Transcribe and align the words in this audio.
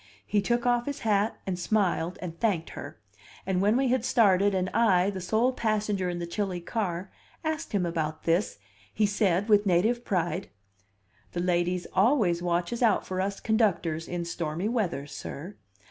He 0.25 0.41
took 0.41 0.65
off 0.65 0.87
his 0.87 1.01
hat, 1.01 1.37
and 1.45 1.59
smiled, 1.59 2.17
and 2.23 2.39
thanked 2.39 2.71
her; 2.71 2.99
and 3.45 3.61
when 3.61 3.77
we 3.77 3.89
had 3.89 4.03
started 4.03 4.55
and 4.55 4.67
I, 4.73 5.11
the 5.11 5.21
sole 5.21 5.53
passenger 5.53 6.09
in 6.09 6.17
the 6.17 6.25
chilly 6.25 6.59
car, 6.59 7.11
asked 7.43 7.71
him 7.71 7.85
about 7.85 8.23
this, 8.23 8.57
he 8.91 9.05
said 9.05 9.47
with 9.47 9.67
native 9.67 10.03
pride: 10.03 10.49
"The 11.33 11.39
ladies 11.41 11.85
always 11.93 12.41
watches 12.41 12.81
out 12.81 13.05
for 13.05 13.21
us 13.21 13.39
conductors 13.39 14.07
in 14.07 14.25
stormy 14.25 14.67
weather, 14.67 15.05
sir. 15.05 15.55